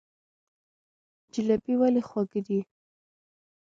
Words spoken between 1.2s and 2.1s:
جلبي ولې